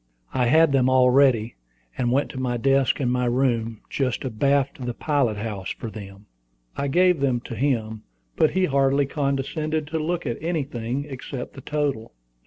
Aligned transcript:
I 0.33 0.47
had 0.47 0.71
them 0.71 0.89
all 0.89 1.11
ready, 1.11 1.57
and 1.95 2.11
went 2.11 2.31
to 2.31 2.39
my 2.39 2.57
desk 2.57 2.99
in 2.99 3.11
my 3.11 3.25
room, 3.25 3.81
just 3.87 4.25
abaft 4.25 4.83
the 4.83 4.95
pilot 4.95 5.37
house, 5.37 5.69
for 5.69 5.91
them. 5.91 6.25
I 6.75 6.87
gave 6.87 7.19
them 7.19 7.39
to 7.41 7.53
him, 7.55 8.01
but 8.35 8.49
he 8.49 8.65
hardly 8.65 9.05
condescended 9.05 9.85
to 9.89 9.99
look 9.99 10.25
at 10.25 10.41
anything 10.41 11.05
except 11.07 11.53
the 11.53 11.61
total. 11.61 12.13